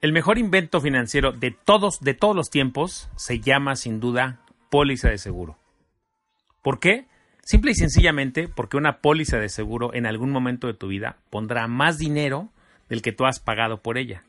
El 0.00 0.14
mejor 0.14 0.38
invento 0.38 0.80
financiero 0.80 1.32
de 1.32 1.50
todos, 1.50 2.00
de 2.00 2.14
todos 2.14 2.34
los 2.34 2.48
tiempos 2.48 3.10
se 3.16 3.40
llama 3.40 3.76
sin 3.76 4.00
duda 4.00 4.40
póliza 4.70 5.10
de 5.10 5.18
seguro. 5.18 5.58
¿Por 6.62 6.80
qué? 6.80 7.04
Simple 7.42 7.72
y 7.72 7.74
sencillamente 7.74 8.48
porque 8.48 8.78
una 8.78 9.00
póliza 9.00 9.38
de 9.38 9.50
seguro 9.50 9.92
en 9.92 10.06
algún 10.06 10.30
momento 10.30 10.68
de 10.68 10.74
tu 10.74 10.88
vida 10.88 11.18
pondrá 11.28 11.66
más 11.66 11.98
dinero 11.98 12.48
del 12.88 13.02
que 13.02 13.12
tú 13.12 13.26
has 13.26 13.40
pagado 13.40 13.82
por 13.82 13.98
ella. 13.98 14.24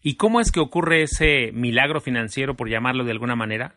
¿Y 0.00 0.16
cómo 0.16 0.40
es 0.40 0.50
que 0.50 0.60
ocurre 0.60 1.02
ese 1.02 1.50
milagro 1.52 2.00
financiero, 2.00 2.56
por 2.56 2.70
llamarlo 2.70 3.04
de 3.04 3.10
alguna 3.10 3.36
manera? 3.36 3.74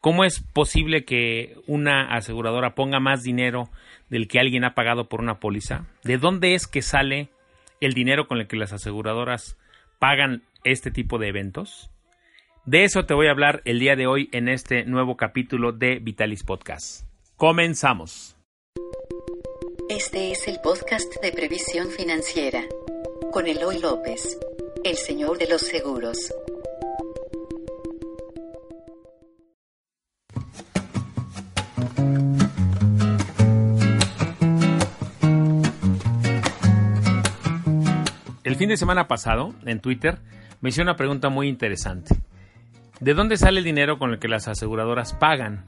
¿Cómo 0.00 0.24
es 0.24 0.40
posible 0.40 1.04
que 1.04 1.58
una 1.66 2.14
aseguradora 2.14 2.74
ponga 2.74 3.00
más 3.00 3.22
dinero 3.22 3.68
del 4.08 4.28
que 4.28 4.40
alguien 4.40 4.64
ha 4.64 4.74
pagado 4.74 5.10
por 5.10 5.20
una 5.20 5.40
póliza? 5.40 5.84
¿De 6.04 6.16
dónde 6.16 6.54
es 6.54 6.66
que 6.66 6.80
sale 6.80 7.28
el 7.80 7.92
dinero 7.92 8.28
con 8.28 8.38
el 8.38 8.46
que 8.46 8.56
las 8.56 8.72
aseguradoras 8.72 9.58
pagan 9.98 10.42
este 10.64 10.90
tipo 10.90 11.18
de 11.18 11.28
eventos? 11.28 11.90
De 12.64 12.84
eso 12.84 13.04
te 13.04 13.14
voy 13.14 13.26
a 13.26 13.30
hablar 13.30 13.60
el 13.66 13.78
día 13.78 13.94
de 13.94 14.06
hoy 14.06 14.30
en 14.32 14.48
este 14.48 14.84
nuevo 14.84 15.16
capítulo 15.16 15.72
de 15.72 15.98
Vitalis 15.98 16.42
Podcast. 16.42 17.06
Comenzamos. 17.36 18.36
Este 19.90 20.32
es 20.32 20.48
el 20.48 20.60
podcast 20.62 21.22
de 21.22 21.30
previsión 21.32 21.90
financiera 21.90 22.64
con 23.30 23.46
Eloy 23.46 23.80
López, 23.80 24.38
el 24.82 24.96
señor 24.96 25.38
de 25.38 25.48
los 25.48 25.60
seguros. 25.60 26.32
El 38.42 38.56
fin 38.56 38.68
de 38.68 38.76
semana 38.76 39.08
pasado, 39.08 39.52
en 39.66 39.80
Twitter, 39.80 40.18
me 40.64 40.70
hice 40.70 40.80
una 40.80 40.96
pregunta 40.96 41.28
muy 41.28 41.48
interesante. 41.48 42.22
¿De 42.98 43.12
dónde 43.12 43.36
sale 43.36 43.58
el 43.58 43.66
dinero 43.66 43.98
con 43.98 44.12
el 44.12 44.18
que 44.18 44.28
las 44.28 44.48
aseguradoras 44.48 45.12
pagan? 45.12 45.62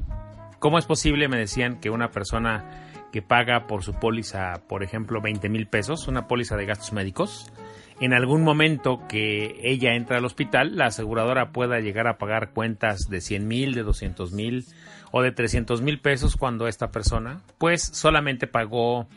¿Cómo 0.58 0.78
es 0.78 0.86
posible, 0.86 1.28
me 1.28 1.36
decían, 1.36 1.80
que 1.80 1.91
una 1.91 2.11
persona 2.11 2.64
que 3.12 3.20
paga 3.20 3.66
por 3.66 3.83
su 3.83 3.92
póliza, 3.92 4.55
por 4.66 4.83
ejemplo, 4.83 5.20
20 5.20 5.50
mil 5.50 5.66
pesos, 5.66 6.08
una 6.08 6.27
póliza 6.27 6.56
de 6.56 6.64
gastos 6.64 6.94
médicos, 6.94 7.53
en 8.00 8.14
algún 8.14 8.42
momento 8.42 9.03
que 9.06 9.61
ella 9.62 9.97
entra 9.97 10.16
al 10.16 10.25
hospital, 10.25 10.77
la 10.77 10.86
aseguradora 10.86 11.53
pueda 11.53 11.78
llegar 11.81 12.06
a 12.08 12.16
pagar 12.16 12.53
cuentas 12.55 13.10
de 13.10 13.20
100 13.20 13.47
mil, 13.47 13.75
de 13.75 13.83
200 13.83 14.33
mil 14.33 14.64
o 15.10 15.20
de 15.20 15.31
300 15.31 15.83
mil 15.83 16.00
pesos 16.00 16.36
cuando 16.36 16.69
esta 16.69 16.91
persona, 16.91 17.42
pues 17.58 17.83
solamente 17.83 18.47
pagó 18.47 19.08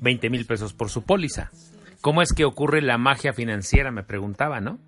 20 0.00 0.30
mil 0.30 0.46
pesos 0.46 0.72
por 0.72 0.88
su 0.88 1.02
póliza. 1.02 1.50
¿Cómo 2.00 2.22
es 2.22 2.32
que 2.32 2.46
ocurre 2.46 2.80
la 2.80 2.96
magia 2.96 3.34
financiera? 3.34 3.90
Me 3.90 4.02
preguntaba, 4.02 4.62
¿no? 4.62 4.78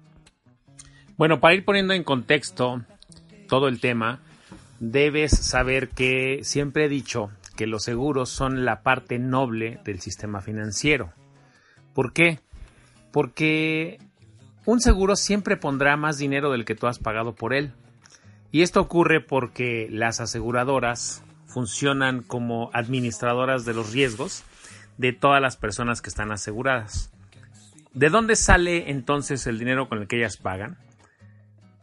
Bueno, 1.19 1.41
para 1.41 1.55
ir 1.55 1.65
poniendo 1.65 1.95
en 1.95 2.05
contexto 2.05 2.85
todo 3.49 3.67
el 3.67 3.81
tema, 3.81 4.21
debes 4.79 5.33
saber 5.33 5.89
que 5.89 6.45
siempre 6.45 6.85
he 6.85 6.89
dicho 6.89 7.33
que 7.57 7.67
los 7.67 7.83
seguros 7.83 8.31
son 8.31 8.65
la 8.65 8.85
parte 8.85 9.19
noble 9.19 9.81
del 9.85 10.01
sistema 10.01 10.41
financiero. 10.41 11.13
¿Por 11.93 12.13
qué? 12.13 12.39
Porque 13.11 13.99
un 14.65 14.81
seguro 14.81 15.17
siempre 15.17 15.57
pondrá 15.57 15.97
más 15.97 16.19
dinero 16.19 16.53
del 16.53 16.65
que 16.65 16.77
tú 16.77 16.87
has 16.87 17.01
pagado 17.01 17.35
por 17.35 17.53
él. 17.53 17.73
Y 18.53 18.63
esto 18.63 18.81
ocurre 18.81 19.21
porque 19.21 19.89
las 19.91 20.21
aseguradoras 20.21 21.25
funcionan 21.47 22.23
como 22.23 22.71
administradoras 22.75 23.65
de 23.65 23.75
los 23.75 23.93
riesgos 23.93 24.45
de 24.99 25.13
todas 25.13 25.43
las 25.43 25.57
personas 25.57 26.01
que 26.01 26.11
están 26.11 26.31
aseguradas. 26.31 27.11
¿De 27.93 28.09
dónde 28.09 28.37
sale 28.37 28.93
entonces 28.93 29.49
el 29.49 29.59
dinero 29.59 29.89
con 29.89 29.99
el 29.99 30.07
que 30.07 30.19
ellas 30.19 30.37
pagan? 30.37 30.79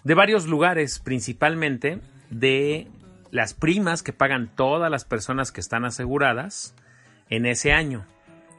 De 0.06 0.14
varios 0.14 0.46
lugares, 0.46 1.00
principalmente 1.00 2.00
de 2.30 2.88
las 3.32 3.56
primas 3.56 4.04
que 4.04 4.14
pagan 4.14 4.56
todas 4.56 4.92
las 4.92 5.04
personas 5.04 5.52
que 5.52 5.60
están 5.60 5.84
aseguradas 5.84 6.76
en 7.32 7.48
ese 7.48 7.74
año. 7.74 8.06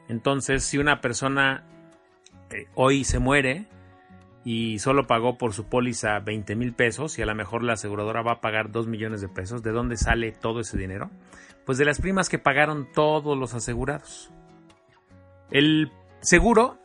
Entonces, 0.09 0.65
si 0.65 0.77
una 0.77 0.99
persona 0.99 1.63
eh, 2.51 2.67
hoy 2.75 3.05
se 3.05 3.19
muere 3.19 3.65
y 4.43 4.79
solo 4.79 5.07
pagó 5.07 5.37
por 5.37 5.53
su 5.53 5.69
póliza 5.69 6.19
20 6.19 6.57
mil 6.57 6.73
pesos 6.73 7.17
y 7.17 7.21
a 7.21 7.25
lo 7.25 7.33
mejor 7.33 7.63
la 7.63 7.73
aseguradora 7.73 8.21
va 8.21 8.33
a 8.33 8.41
pagar 8.41 8.69
2 8.69 8.87
millones 8.87 9.21
de 9.21 9.29
pesos, 9.29 9.63
¿de 9.63 9.71
dónde 9.71 9.95
sale 9.95 10.33
todo 10.33 10.59
ese 10.59 10.77
dinero? 10.77 11.09
Pues 11.65 11.77
de 11.77 11.85
las 11.85 12.01
primas 12.01 12.27
que 12.27 12.39
pagaron 12.39 12.91
todos 12.91 13.37
los 13.37 13.53
asegurados. 13.53 14.31
El 15.49 15.93
seguro 16.19 16.77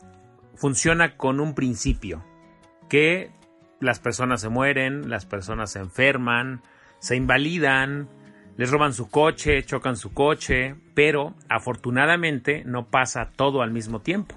funciona 0.55 1.17
con 1.17 1.41
un 1.41 1.57
principio, 1.57 2.25
que 2.89 3.33
las 3.83 3.99
personas 3.99 4.41
se 4.41 4.49
mueren, 4.49 5.11
las 5.11 5.27
personas 5.27 5.73
se 5.73 5.81
enferman, 5.81 6.63
se 7.01 7.17
invalidan, 7.17 8.09
les 8.57 8.71
roban 8.71 8.93
su 8.93 9.11
coche, 9.11 9.65
chocan 9.65 9.97
su 9.97 10.15
coche, 10.15 10.77
pero 10.95 11.35
afortunadamente 11.49 12.63
no 12.65 12.87
pasa 12.87 13.31
todo 13.35 13.61
al 13.61 13.73
mismo 13.73 14.01
tiempo. 14.01 14.37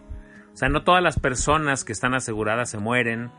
O 0.51 0.57
sea, 0.57 0.69
no 0.69 0.83
todas 0.83 1.03
las 1.03 1.19
personas 1.19 1.85
que 1.85 1.93
están 1.93 2.15
aseguradas 2.15 2.71
se 2.71 2.79
mueren 2.79 3.29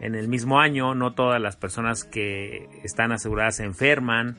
en 0.00 0.14
el 0.14 0.28
mismo 0.28 0.60
año, 0.60 0.94
no 0.94 1.14
todas 1.14 1.40
las 1.42 1.56
personas 1.56 2.04
que 2.04 2.68
están 2.84 3.10
aseguradas 3.10 3.56
se 3.56 3.64
enferman, 3.64 4.38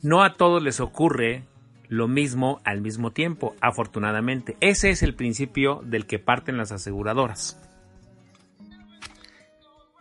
no 0.00 0.24
a 0.24 0.34
todos 0.34 0.62
les 0.62 0.80
ocurre 0.80 1.44
lo 1.88 2.08
mismo 2.08 2.62
al 2.64 2.80
mismo 2.80 3.10
tiempo, 3.10 3.54
afortunadamente. 3.60 4.56
Ese 4.60 4.88
es 4.88 5.02
el 5.02 5.14
principio 5.14 5.82
del 5.84 6.06
que 6.06 6.18
parten 6.18 6.56
las 6.56 6.72
aseguradoras. 6.72 7.60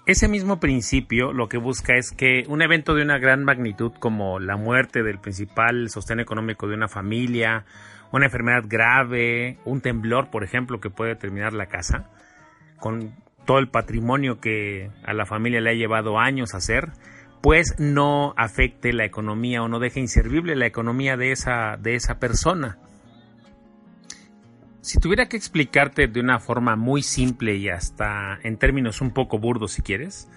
Ese 0.06 0.28
mismo 0.28 0.60
principio 0.60 1.34
lo 1.34 1.50
que 1.50 1.58
busca 1.58 1.96
es 1.96 2.12
que 2.12 2.44
un 2.48 2.62
evento 2.62 2.94
de 2.94 3.02
una 3.02 3.18
gran 3.18 3.44
magnitud 3.44 3.92
como 4.00 4.40
la 4.40 4.56
muerte 4.56 5.02
del 5.02 5.18
principal 5.18 5.90
sostén 5.90 6.20
económico 6.20 6.68
de 6.68 6.76
una 6.76 6.88
familia, 6.88 7.66
una 8.12 8.26
enfermedad 8.26 8.66
grave, 8.68 9.58
un 9.66 9.82
temblor, 9.82 10.30
por 10.30 10.44
ejemplo, 10.44 10.80
que 10.80 10.92
puede 10.92 11.16
terminar 11.16 11.54
la 11.54 11.66
casa, 11.66 12.08
con 12.80 13.16
todo 13.46 13.58
el 13.58 13.70
patrimonio 13.70 14.40
que 14.40 14.92
a 15.04 15.14
la 15.14 15.26
familia 15.26 15.60
le 15.60 15.72
ha 15.72 15.74
llevado 15.74 16.20
años 16.20 16.54
hacer, 16.54 16.92
pues 17.42 17.74
no 17.80 18.36
afecte 18.38 18.94
la 18.94 19.06
economía 19.06 19.64
o 19.64 19.68
no 19.68 19.80
deje 19.80 20.02
inservible 20.02 20.56
la 20.56 20.68
economía 20.68 21.18
de 21.18 21.32
esa, 21.32 21.78
de 21.78 21.96
esa 21.96 22.20
persona. 22.20 22.78
Si 24.86 25.00
tuviera 25.00 25.28
que 25.28 25.36
explicarte 25.36 26.06
de 26.06 26.20
una 26.20 26.40
forma 26.40 26.76
muy 26.76 27.02
simple 27.02 27.56
y 27.56 27.70
hasta 27.70 28.38
en 28.44 28.58
términos 28.58 29.02
un 29.02 29.16
poco 29.16 29.40
burdos 29.40 29.72
si 29.72 29.82
quieres, 29.82 30.30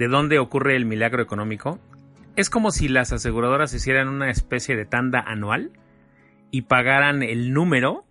de 0.00 0.08
dónde 0.08 0.40
ocurre 0.40 0.74
el 0.74 0.84
milagro 0.84 1.22
económico, 1.22 1.78
es 2.34 2.50
como 2.50 2.72
si 2.72 2.88
las 2.88 3.12
aseguradoras 3.12 3.72
hicieran 3.72 4.08
una 4.08 4.32
especie 4.32 4.74
de 4.74 4.84
tanda 4.84 5.20
anual 5.20 5.70
y 6.50 6.62
pagaran 6.62 7.22
el 7.22 7.52
número 7.52 8.04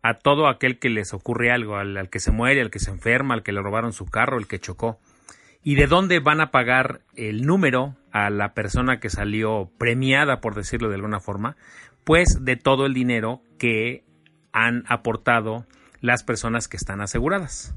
a 0.00 0.14
todo 0.14 0.48
aquel 0.48 0.78
que 0.78 0.88
les 0.88 1.12
ocurre 1.12 1.52
algo, 1.52 1.76
al, 1.76 1.94
al, 1.98 2.08
que 2.08 2.18
se 2.18 2.32
muere, 2.32 2.62
al 2.62 2.70
que 2.70 2.78
se 2.78 2.90
enferma, 2.90 3.34
al 3.34 3.42
que 3.42 3.52
le 3.52 3.60
robaron 3.60 3.92
su 3.92 4.06
carro, 4.06 4.38
el 4.38 4.46
que 4.46 4.58
chocó. 4.58 4.98
Y 5.62 5.74
de 5.74 5.86
dónde 5.86 6.18
van 6.18 6.40
a 6.40 6.50
pagar 6.50 7.02
el 7.14 7.44
número 7.44 7.94
a 8.10 8.30
la 8.30 8.54
persona 8.54 9.00
que 9.00 9.10
salió 9.10 9.70
premiada, 9.76 10.40
por 10.40 10.54
decirlo 10.54 10.88
de 10.88 10.94
alguna 10.94 11.20
forma, 11.20 11.58
pues 12.04 12.42
de 12.42 12.56
todo 12.56 12.86
el 12.86 12.94
dinero 12.94 13.42
que 13.58 14.05
han 14.56 14.84
aportado 14.88 15.66
las 16.00 16.24
personas 16.24 16.66
que 16.66 16.78
están 16.78 17.02
aseguradas. 17.02 17.74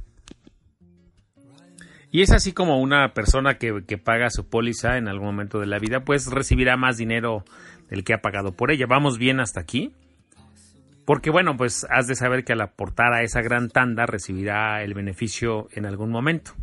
Y 2.10 2.22
es 2.22 2.32
así 2.32 2.54
como 2.54 2.80
una 2.80 3.14
persona 3.14 3.58
que, 3.58 3.84
que, 3.86 3.98
paga 3.98 4.30
su 4.30 4.48
póliza 4.48 4.98
en 4.98 5.10
algún 5.10 5.28
momento 5.28 5.60
de 5.60 5.68
la 5.68 5.78
vida, 5.78 6.06
pues 6.06 6.28
recibirá 6.28 6.78
más 6.78 6.98
dinero 6.98 7.44
del 7.90 8.04
que 8.04 8.14
ha 8.14 8.22
pagado 8.22 8.54
por 8.54 8.72
ella. 8.72 8.86
¿Vamos 8.88 9.18
bien 9.18 9.42
hasta 9.42 9.60
aquí? 9.60 9.94
Porque 11.06 11.30
bueno, 11.30 11.58
pues 11.58 11.86
has 11.90 12.08
de 12.08 12.16
saber 12.16 12.46
que 12.46 12.54
al 12.54 12.62
aportar 12.62 13.14
a 13.14 13.24
esa 13.24 13.42
gran 13.42 13.70
tanda 13.70 14.06
recibirá 14.06 14.82
el 14.82 14.94
beneficio 14.94 15.68
en 15.74 15.86
algún 15.86 16.12
momento. 16.12 16.54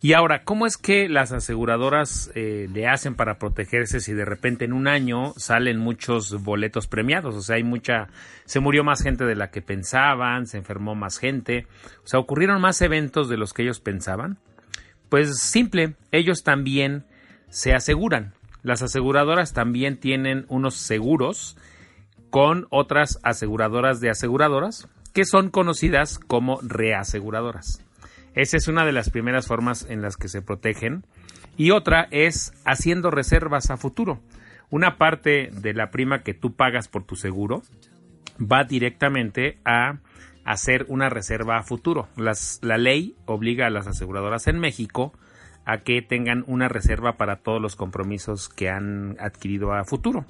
Y 0.00 0.12
ahora, 0.12 0.44
¿cómo 0.44 0.66
es 0.66 0.76
que 0.76 1.08
las 1.08 1.32
aseguradoras 1.32 2.30
eh, 2.34 2.68
le 2.70 2.86
hacen 2.86 3.14
para 3.14 3.38
protegerse 3.38 4.00
si 4.00 4.12
de 4.12 4.26
repente 4.26 4.66
en 4.66 4.74
un 4.74 4.88
año 4.88 5.32
salen 5.36 5.78
muchos 5.78 6.42
boletos 6.42 6.86
premiados? 6.86 7.34
O 7.34 7.40
sea, 7.40 7.56
hay 7.56 7.64
mucha, 7.64 8.08
se 8.44 8.60
murió 8.60 8.84
más 8.84 9.02
gente 9.02 9.24
de 9.24 9.34
la 9.34 9.50
que 9.50 9.62
pensaban, 9.62 10.46
se 10.46 10.58
enfermó 10.58 10.94
más 10.94 11.18
gente, 11.18 11.66
o 12.04 12.06
sea, 12.06 12.20
ocurrieron 12.20 12.60
más 12.60 12.82
eventos 12.82 13.30
de 13.30 13.38
los 13.38 13.54
que 13.54 13.62
ellos 13.62 13.80
pensaban. 13.80 14.36
Pues 15.08 15.38
simple, 15.38 15.94
ellos 16.12 16.42
también 16.42 17.06
se 17.48 17.72
aseguran. 17.72 18.34
Las 18.62 18.82
aseguradoras 18.82 19.54
también 19.54 19.98
tienen 19.98 20.44
unos 20.48 20.74
seguros 20.74 21.56
con 22.28 22.66
otras 22.70 23.18
aseguradoras 23.22 24.00
de 24.00 24.10
aseguradoras 24.10 24.88
que 25.14 25.24
son 25.24 25.48
conocidas 25.48 26.18
como 26.18 26.60
reaseguradoras. 26.60 27.85
Esa 28.36 28.58
es 28.58 28.68
una 28.68 28.84
de 28.84 28.92
las 28.92 29.08
primeras 29.08 29.46
formas 29.46 29.86
en 29.88 30.02
las 30.02 30.16
que 30.16 30.28
se 30.28 30.42
protegen. 30.42 31.04
Y 31.56 31.70
otra 31.70 32.06
es 32.10 32.52
haciendo 32.66 33.10
reservas 33.10 33.70
a 33.70 33.78
futuro. 33.78 34.20
Una 34.68 34.98
parte 34.98 35.50
de 35.52 35.72
la 35.72 35.90
prima 35.90 36.22
que 36.22 36.34
tú 36.34 36.54
pagas 36.54 36.86
por 36.86 37.04
tu 37.04 37.16
seguro 37.16 37.62
va 38.40 38.64
directamente 38.64 39.58
a 39.64 40.00
hacer 40.44 40.84
una 40.88 41.08
reserva 41.08 41.56
a 41.56 41.62
futuro. 41.62 42.08
la 42.16 42.78
ley 42.78 43.16
obliga 43.24 43.66
a 43.66 43.70
las 43.70 43.86
aseguradoras 43.86 44.46
en 44.48 44.58
México 44.58 45.14
a 45.64 45.78
que 45.78 46.02
tengan 46.02 46.44
una 46.46 46.68
reserva 46.68 47.16
para 47.16 47.36
todos 47.36 47.60
los 47.60 47.74
compromisos 47.74 48.50
que 48.50 48.68
han 48.68 49.16
adquirido 49.18 49.72
a 49.72 49.84
futuro. 49.84 50.26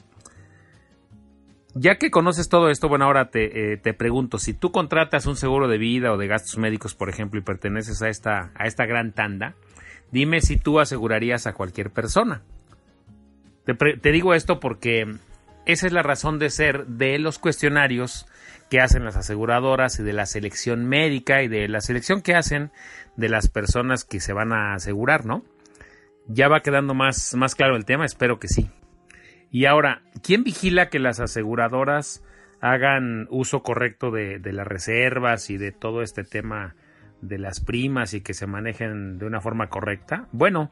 Ya 1.78 1.96
que 1.98 2.10
conoces 2.10 2.48
todo 2.48 2.70
esto, 2.70 2.88
bueno, 2.88 3.04
ahora 3.04 3.28
te, 3.28 3.72
eh, 3.72 3.76
te, 3.76 3.92
pregunto, 3.92 4.38
si 4.38 4.54
tú 4.54 4.72
contratas 4.72 5.26
un 5.26 5.36
seguro 5.36 5.68
de 5.68 5.76
vida 5.76 6.10
o 6.10 6.16
de 6.16 6.26
gastos 6.26 6.56
médicos, 6.56 6.94
por 6.94 7.10
ejemplo, 7.10 7.38
y 7.38 7.42
perteneces 7.42 8.00
a 8.00 8.08
esta, 8.08 8.50
a 8.54 8.66
esta 8.66 8.86
gran 8.86 9.12
tanda, 9.12 9.56
dime 10.10 10.40
si 10.40 10.56
tú 10.56 10.80
asegurarías 10.80 11.46
a 11.46 11.52
cualquier 11.52 11.90
persona. 11.90 12.42
Te, 13.66 13.74
te 13.74 14.10
digo 14.10 14.32
esto 14.32 14.58
porque 14.58 15.16
esa 15.66 15.86
es 15.86 15.92
la 15.92 16.02
razón 16.02 16.38
de 16.38 16.48
ser 16.48 16.86
de 16.86 17.18
los 17.18 17.38
cuestionarios 17.38 18.26
que 18.70 18.80
hacen 18.80 19.04
las 19.04 19.16
aseguradoras 19.16 20.00
y 20.00 20.02
de 20.02 20.14
la 20.14 20.24
selección 20.24 20.86
médica 20.86 21.42
y 21.42 21.48
de 21.48 21.68
la 21.68 21.82
selección 21.82 22.22
que 22.22 22.34
hacen 22.34 22.70
de 23.16 23.28
las 23.28 23.48
personas 23.48 24.04
que 24.04 24.20
se 24.20 24.32
van 24.32 24.54
a 24.54 24.72
asegurar, 24.72 25.26
¿no? 25.26 25.44
Ya 26.26 26.48
va 26.48 26.62
quedando 26.62 26.94
más, 26.94 27.34
más 27.34 27.54
claro 27.54 27.76
el 27.76 27.84
tema, 27.84 28.06
espero 28.06 28.38
que 28.38 28.48
sí. 28.48 28.70
Y 29.50 29.66
ahora, 29.66 30.02
¿quién 30.22 30.44
vigila 30.44 30.88
que 30.88 30.98
las 30.98 31.20
aseguradoras 31.20 32.22
hagan 32.60 33.26
uso 33.30 33.62
correcto 33.62 34.10
de, 34.10 34.40
las 34.52 34.66
reservas 34.66 35.50
y 35.50 35.56
de 35.56 35.72
todo 35.72 36.02
este 36.02 36.24
tema 36.24 36.74
de 37.20 37.38
las 37.38 37.60
primas 37.60 38.14
y 38.14 38.20
que 38.20 38.34
se 38.34 38.46
manejen 38.46 39.18
de 39.18 39.26
una 39.26 39.40
forma 39.40 39.68
correcta? 39.68 40.28
Bueno, 40.32 40.70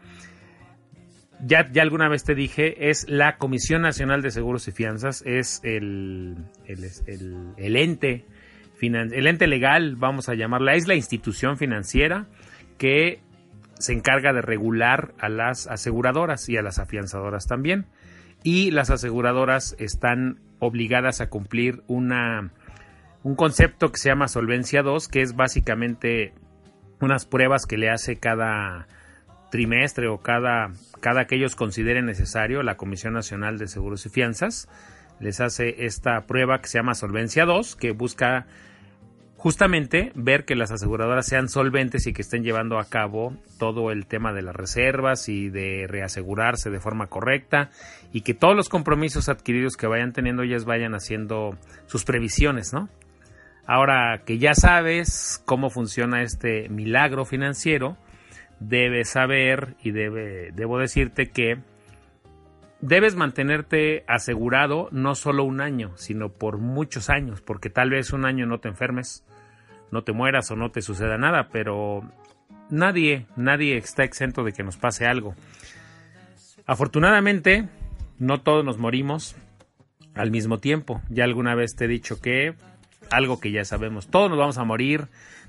ya, 1.45 1.69
alguna 1.81 2.09
vez 2.09 2.25
te 2.25 2.35
dije, 2.35 2.91
es 2.91 3.09
la 3.09 3.37
Comisión 3.39 3.83
Nacional 3.83 4.23
de 4.23 4.31
Seguros 4.31 4.67
y 4.69 4.73
Fianzas, 4.73 5.23
es 5.27 5.61
el, 5.63 6.37
ente, 6.67 8.25
el 8.81 9.27
ente 9.27 9.47
legal, 9.47 9.97
vamos 9.97 10.29
a 10.29 10.35
llamarla, 10.35 10.75
es 10.75 10.89
la 10.89 10.95
institución 10.95 11.57
financiera 11.57 12.27
que 12.79 13.21
se 13.79 13.93
encarga 13.93 14.33
de 14.33 14.43
regular 14.43 15.15
a 15.19 15.29
las 15.29 15.67
aseguradoras 15.67 16.49
y 16.49 16.57
a 16.57 16.63
las 16.63 16.79
afianzadoras 16.79 17.47
también. 17.47 17.87
Y 18.45 18.71
las 18.71 18.91
aseguradoras 18.91 19.75
están 19.81 20.39
obligadas 20.61 21.21
a 21.21 21.31
cumplir 21.31 21.83
una, 21.87 22.53
un 23.23 23.35
concepto 23.37 23.91
que 23.91 23.99
se 23.99 24.11
llama 24.11 24.29
Solvencia 24.29 24.83
2, 24.83 25.09
que 25.09 25.23
es 25.23 25.35
básicamente 25.35 26.35
unas 27.01 27.25
pruebas 27.25 27.65
que 27.65 27.79
le 27.79 27.91
hace 27.91 28.17
cada 28.17 28.87
trimestre 29.51 30.09
o 30.09 30.19
cada, 30.19 30.73
cada 31.01 31.27
que 31.27 31.37
ellos 31.37 31.57
consideren 31.57 32.05
necesario, 32.05 32.63
la 32.63 32.77
Comisión 32.77 33.15
Nacional 33.15 33.59
de 33.59 33.67
Seguros 33.67 34.05
y 34.05 34.11
Fianzas. 34.11 34.69
Les 35.21 35.41
hace 35.41 35.87
esta 35.87 36.27
prueba 36.27 36.61
que 36.61 36.69
se 36.69 36.79
llama 36.79 36.95
Solvencia 36.95 37.47
2, 37.47 37.77
que 37.77 37.93
busca 37.93 38.47
justamente 39.37 40.13
ver 40.15 40.45
que 40.45 40.55
las 40.55 40.71
aseguradoras 40.71 41.27
sean 41.27 41.49
solventes 41.49 42.07
y 42.07 42.13
que 42.13 42.23
estén 42.23 42.45
llevando 42.45 42.79
a 42.79 42.89
cabo 42.89 43.37
todo 43.59 43.91
el 43.91 44.07
tema 44.07 44.33
de 44.33 44.43
las 44.43 44.57
reservas 44.57 45.29
y 45.29 45.51
de 45.51 45.87
reasegurarse 45.87 46.71
de 46.71 46.81
forma 46.81 47.09
correcta 47.09 47.71
y 48.13 48.23
que 48.23 48.35
todos 48.35 48.57
los 48.57 48.69
compromisos 48.69 49.29
adquiridos 49.29 49.77
que 49.77 49.87
vayan 49.87 50.13
teniendo 50.13 50.43
ellas 50.43 50.65
vayan 50.65 50.95
haciendo 50.95 51.59
sus 51.87 52.05
previsiones, 52.05 52.73
¿no? 52.73 52.89
Ahora 53.67 54.23
que 54.25 54.39
ya 54.39 54.55
sabes 54.55 55.43
cómo 55.45 55.71
funciona 55.71 56.23
este 56.23 56.69
milagro 56.69 57.25
financiero, 57.25 57.97
debes 58.61 59.11
saber 59.11 59.75
y 59.83 59.91
debo 59.91 60.79
decirte 60.79 61.31
que 61.31 61.59
debes 62.85 63.17
mantenerte 63.17 64.05
asegurado 64.07 64.89
no 64.93 65.15
solo 65.15 65.45
un 65.45 65.63
año, 65.63 65.93
sino 65.97 66.29
por 66.29 66.59
muchos 66.59 67.09
años, 67.09 67.41
porque 67.41 67.71
tal 67.71 67.89
vez 67.89 68.13
un 68.13 68.27
año 68.27 68.45
no 68.45 68.61
te 68.61 68.69
enfermes, 68.69 69.25
no 69.91 70.05
te 70.05 70.13
mueras 70.13 70.51
o 70.51 70.57
no 70.57 70.71
te 70.71 70.83
suceda 70.83 71.17
nada, 71.17 71.49
pero 71.51 72.03
nadie, 72.69 73.27
nadie 73.37 73.79
está 73.79 74.05
exento 74.05 74.45
de 74.45 74.53
que 74.53 74.63
nos 74.63 74.77
pase 74.77 75.07
algo. 75.07 75.35
Afortunadamente, 76.67 77.71
no 78.19 78.43
todos 78.43 78.67
nos 78.67 78.77
morimos 78.77 79.35
al 80.15 80.31
mismo 80.31 80.59
tiempo. 80.59 81.01
Ya 81.09 81.25
alguna 81.25 81.55
vez 81.55 81.77
te 81.77 81.87
he 81.87 81.89
dicho 81.89 82.21
que 82.21 82.55
algo 83.11 83.41
que 83.41 83.51
ya 83.51 83.65
sabemos, 83.65 84.09
todos 84.09 84.29
nos 84.29 84.39
vamos 84.39 84.59
a 84.59 84.65
morir, 84.65 85.09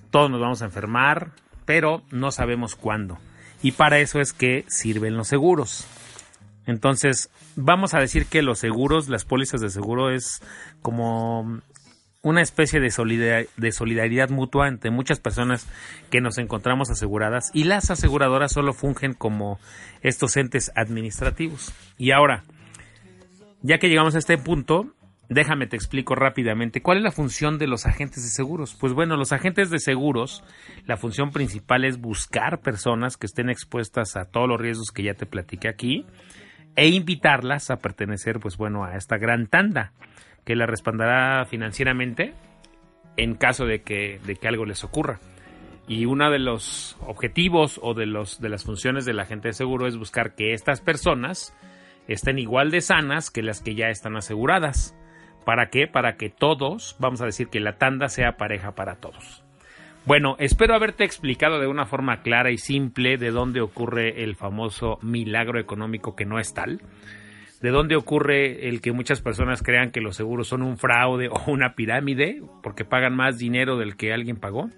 todos 0.09 0.31
nos 0.31 0.39
vamos 0.39 0.61
a 0.61 0.65
enfermar, 0.65 1.31
pero 1.65 2.01
no 2.11 2.31
sabemos 2.31 2.75
cuándo. 2.77 3.17
Y 3.61 3.73
para 3.73 3.99
eso 3.99 4.21
es 4.21 4.31
que 4.31 4.63
sirven 4.69 5.17
los 5.17 5.27
seguros. 5.27 5.85
Entonces, 6.65 7.29
vamos 7.55 7.93
a 7.93 7.99
decir 7.99 8.25
que 8.25 8.41
los 8.41 8.59
seguros, 8.59 9.09
las 9.09 9.25
pólizas 9.25 9.61
de 9.61 9.69
seguro 9.69 10.09
es 10.09 10.41
como 10.81 11.61
una 12.21 12.41
especie 12.41 12.79
de 12.79 12.89
solidaridad, 13.71 14.29
mutua 14.29 14.67
entre 14.67 14.89
muchas 14.89 15.19
personas 15.19 15.67
que 16.09 16.21
nos 16.21 16.39
encontramos 16.39 16.89
aseguradas 16.89 17.51
y 17.53 17.65
las 17.65 17.91
aseguradoras 17.91 18.51
solo 18.51 18.73
fungen 18.73 19.13
como 19.13 19.59
estos 20.01 20.35
entes 20.35 20.71
administrativos. 20.75 21.71
Y 21.99 22.11
ahora, 22.11 22.43
ya 23.61 23.77
que 23.77 23.89
llegamos 23.89 24.15
a 24.15 24.19
este 24.19 24.37
punto, 24.37 24.91
Déjame 25.27 25.65
te 25.65 25.75
explico 25.75 26.13
rápidamente 26.13 26.83
cuál 26.83 26.97
es 26.97 27.03
la 27.03 27.11
función 27.11 27.57
de 27.57 27.65
los 27.65 27.87
agentes 27.87 28.21
de 28.21 28.29
seguros. 28.29 28.75
Pues 28.79 28.93
bueno, 28.93 29.17
los 29.17 29.31
agentes 29.31 29.71
de 29.71 29.79
seguros, 29.79 30.43
la 30.85 30.97
función 30.97 31.31
principal 31.31 31.83
es 31.83 31.99
buscar 31.99 32.61
personas 32.61 33.17
que 33.17 33.25
estén 33.25 33.49
expuestas 33.49 34.17
a 34.17 34.25
todos 34.25 34.47
los 34.47 34.61
riesgos 34.61 34.91
que 34.91 35.01
ya 35.01 35.15
te 35.15 35.25
platiqué 35.25 35.67
aquí 35.67 36.05
e 36.75 36.87
invitarlas 36.89 37.71
a 37.71 37.77
pertenecer, 37.77 38.39
pues 38.39 38.57
bueno, 38.57 38.83
a 38.83 38.95
esta 38.95 39.17
gran 39.17 39.47
tanda 39.47 39.93
que 40.43 40.55
la 40.55 40.65
respaldará 40.65 41.45
financieramente 41.45 42.33
en 43.17 43.35
caso 43.35 43.65
de 43.65 43.81
que, 43.81 44.19
de 44.25 44.35
que 44.35 44.47
algo 44.47 44.65
les 44.65 44.83
ocurra. 44.83 45.19
Y 45.87 46.05
uno 46.05 46.31
de 46.31 46.39
los 46.39 46.97
objetivos 47.01 47.79
o 47.81 47.93
de, 47.93 48.05
los, 48.07 48.41
de 48.41 48.49
las 48.49 48.63
funciones 48.63 49.05
del 49.05 49.19
agente 49.19 49.49
de 49.49 49.53
seguro 49.53 49.87
es 49.87 49.97
buscar 49.97 50.35
que 50.35 50.53
estas 50.53 50.81
personas 50.81 51.53
estén 52.07 52.39
igual 52.39 52.71
de 52.71 52.81
sanas 52.81 53.29
que 53.29 53.43
las 53.43 53.61
que 53.61 53.75
ya 53.75 53.89
están 53.89 54.15
aseguradas 54.15 54.95
¿Para 55.45 55.69
qué? 55.69 55.87
Para 55.87 56.17
que 56.17 56.29
todos, 56.29 56.95
vamos 56.99 57.21
a 57.21 57.25
decir 57.25 57.49
que 57.49 57.59
la 57.59 57.77
tanda 57.77 58.09
sea 58.09 58.35
pareja 58.35 58.73
para 58.73 58.95
todos. 58.95 59.44
Bueno, 60.05 60.35
espero 60.37 60.75
haberte 60.75 61.03
explicado 61.03 61.59
de 61.59 61.65
una 61.65 61.87
forma 61.87 62.21
clara 62.21 62.51
y 62.51 62.59
simple 62.59 63.17
de 63.17 63.31
dónde 63.31 63.61
ocurre 63.61 64.23
el 64.23 64.35
famoso 64.35 64.99
milagro 65.01 65.59
económico 65.59 66.15
que 66.15 66.25
no 66.25 66.37
es 66.37 66.53
tal, 66.53 66.79
de 67.59 67.69
dónde 67.71 67.95
ocurre 67.95 68.69
el 68.69 68.81
que 68.81 68.91
muchas 68.91 69.21
personas 69.21 69.63
crean 69.63 69.89
que 69.89 70.01
los 70.01 70.15
seguros 70.15 70.47
son 70.47 70.61
un 70.61 70.77
fraude 70.77 71.29
o 71.29 71.41
una 71.47 71.73
pirámide 71.73 72.43
porque 72.61 72.85
pagan 72.85 73.15
más 73.15 73.39
dinero 73.39 73.77
del 73.77 73.97
que 73.97 74.13
alguien 74.13 74.37
pagó. 74.37 74.69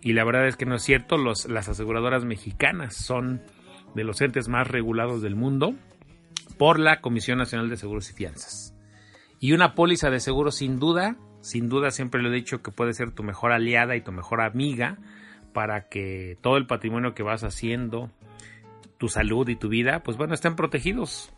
Y 0.00 0.14
la 0.14 0.24
verdad 0.24 0.46
es 0.46 0.56
que 0.56 0.64
no 0.64 0.76
es 0.76 0.82
cierto, 0.82 1.18
las 1.18 1.68
aseguradoras 1.68 2.24
mexicanas 2.24 2.96
son 2.96 3.42
de 3.94 4.04
los 4.04 4.22
entes 4.22 4.48
más 4.48 4.66
regulados 4.66 5.20
del 5.20 5.36
mundo 5.36 5.74
por 6.56 6.78
la 6.78 7.02
Comisión 7.02 7.36
Nacional 7.36 7.68
de 7.68 7.76
Seguros 7.76 8.08
y 8.08 8.14
Fianzas. 8.14 8.74
Y 9.40 9.52
una 9.52 9.74
póliza 9.74 10.08
de 10.08 10.20
seguro 10.20 10.50
sin 10.50 10.78
duda, 10.78 11.18
sin 11.40 11.68
duda 11.68 11.90
siempre 11.90 12.22
lo 12.22 12.30
he 12.30 12.34
dicho 12.34 12.62
que 12.62 12.70
puede 12.70 12.92
ser 12.92 13.10
tu 13.12 13.22
mejor 13.22 13.52
aliada 13.52 13.96
y 13.96 14.00
tu 14.00 14.12
mejor 14.12 14.40
amiga 14.40 14.98
para 15.52 15.88
que 15.88 16.36
todo 16.40 16.56
el 16.56 16.66
patrimonio 16.66 17.14
que 17.14 17.22
vas 17.22 17.44
haciendo, 17.44 18.10
tu 18.98 19.08
salud 19.08 19.48
y 19.48 19.56
tu 19.56 19.68
vida, 19.68 20.02
pues 20.02 20.16
bueno, 20.16 20.34
estén 20.34 20.56
protegidos. 20.56 21.32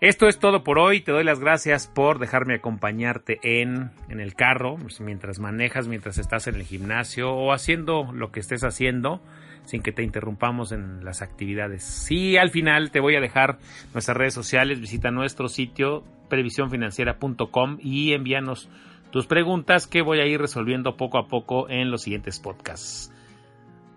Esto 0.00 0.26
es 0.26 0.40
todo 0.40 0.64
por 0.64 0.80
hoy. 0.80 1.00
Te 1.00 1.12
doy 1.12 1.22
las 1.22 1.38
gracias 1.38 1.86
por 1.86 2.18
dejarme 2.18 2.56
acompañarte 2.56 3.38
en, 3.42 3.92
en 4.08 4.18
el 4.18 4.34
carro, 4.34 4.74
pues, 4.74 5.00
mientras 5.00 5.38
manejas, 5.38 5.86
mientras 5.86 6.18
estás 6.18 6.48
en 6.48 6.56
el 6.56 6.64
gimnasio 6.64 7.32
o 7.32 7.52
haciendo 7.52 8.10
lo 8.12 8.32
que 8.32 8.40
estés 8.40 8.64
haciendo 8.64 9.22
sin 9.64 9.80
que 9.80 9.92
te 9.92 10.02
interrumpamos 10.02 10.72
en 10.72 11.04
las 11.04 11.22
actividades. 11.22 11.84
Sí, 11.84 12.36
al 12.36 12.50
final 12.50 12.90
te 12.90 12.98
voy 12.98 13.14
a 13.14 13.20
dejar 13.20 13.58
nuestras 13.94 14.16
redes 14.16 14.34
sociales, 14.34 14.80
visita 14.80 15.12
nuestro 15.12 15.48
sitio 15.48 16.02
previsiónfinanciera.com 16.32 17.76
y 17.82 18.14
envíanos 18.14 18.70
tus 19.10 19.26
preguntas 19.26 19.86
que 19.86 20.00
voy 20.00 20.20
a 20.20 20.26
ir 20.26 20.40
resolviendo 20.40 20.96
poco 20.96 21.18
a 21.18 21.28
poco 21.28 21.68
en 21.68 21.90
los 21.90 22.00
siguientes 22.00 22.40
podcasts. 22.40 23.12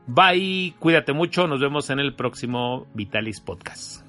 Bye, 0.05 0.75
cuídate 0.77 1.13
mucho, 1.13 1.47
nos 1.47 1.61
vemos 1.61 1.89
en 1.91 1.99
el 1.99 2.13
próximo 2.13 2.87
Vitalis 2.93 3.39
Podcast. 3.39 4.05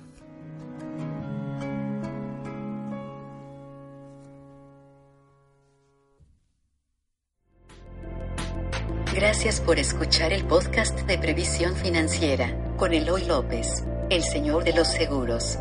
Gracias 9.14 9.61
por 9.61 9.78
escuchar 9.78 10.33
el 10.33 10.45
podcast 10.47 10.99
de 11.06 11.16
Previsión 11.16 11.76
Financiera 11.76 12.75
con 12.76 12.92
Eloy 12.92 13.25
López, 13.25 13.87
el 14.11 14.25
señor 14.25 14.64
de 14.64 14.75
los 14.75 14.88
seguros. 14.88 15.61